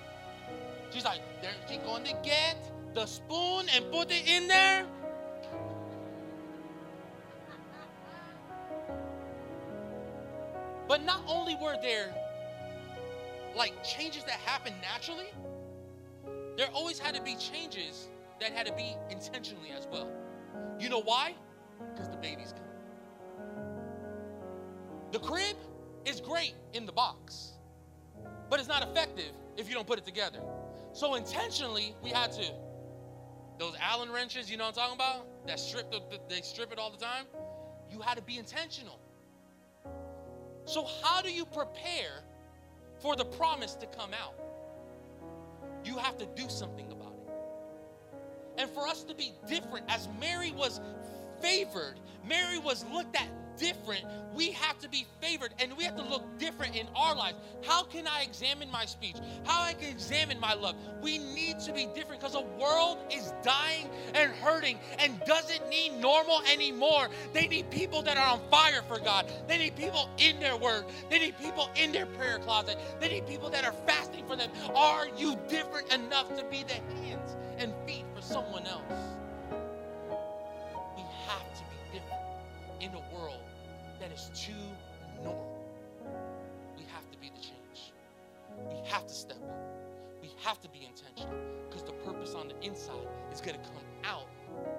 [0.91, 4.83] She's like, there she's going to get the spoon and put it in there.
[10.87, 12.11] But not only were there
[13.55, 15.27] like changes that happened naturally,
[16.57, 18.07] there always had to be changes
[18.39, 20.09] that had to be intentionally as well.
[20.79, 21.35] You know why?
[21.93, 22.65] Because the baby's coming.
[25.11, 25.55] The crib
[26.05, 27.51] is great in the box,
[28.49, 30.39] but it's not effective if you don't put it together.
[30.93, 32.53] So intentionally, we had to
[33.59, 35.47] those Allen wrenches, you know what I'm talking about?
[35.47, 37.25] That strip the, they strip it all the time.
[37.91, 38.99] You had to be intentional.
[40.65, 42.23] So how do you prepare
[42.99, 44.35] for the promise to come out?
[45.83, 48.61] You have to do something about it.
[48.61, 50.81] And for us to be different, as Mary was
[51.41, 53.27] favored, Mary was looked at
[53.57, 57.37] different, we have to be favored and we have to look different in our lives.
[57.65, 59.15] How can I examine my speech?
[59.43, 60.75] How I can examine my love?
[61.01, 65.93] We need to be different because the world is dying and hurting and doesn't need
[65.99, 67.09] normal anymore.
[67.33, 69.31] They need people that are on fire for God.
[69.47, 70.85] They need people in their word.
[71.09, 72.77] They need people in their prayer closet.
[72.99, 74.51] They need people that are fasting for them.
[74.75, 79.16] Are you different enough to be the hands and feet for someone else?
[84.17, 84.53] Is too
[85.23, 85.63] normal.
[86.75, 87.93] We have to be the change.
[88.67, 89.59] We have to step up.
[90.21, 91.37] We have to be intentional
[91.69, 94.27] because the purpose on the inside is going to come out,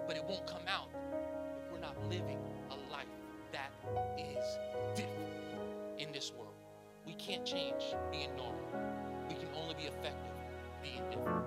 [0.09, 2.39] but it won't come out if we're not living
[2.70, 3.07] a life
[3.53, 3.70] that
[4.18, 4.59] is
[4.97, 5.30] different
[5.99, 6.55] in this world.
[7.07, 8.59] We can't change being normal.
[9.28, 10.34] We can only be effective
[10.82, 11.45] being different.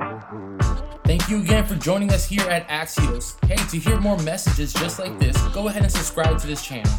[0.00, 0.93] Mm-hmm.
[1.24, 3.42] Thank you again for joining us here at Axios.
[3.46, 6.92] Hey, to hear more messages just like this, go ahead and subscribe to this channel.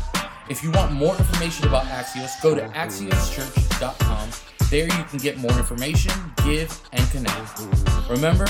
[0.50, 4.30] If you want more information about Axios, go to axioschurch.com.
[4.72, 6.12] There you can get more information,
[6.44, 7.62] give, and connect.
[8.10, 8.48] Remember,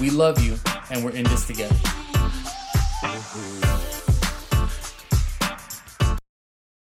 [0.00, 0.58] we love you
[0.90, 1.74] and we're in this together.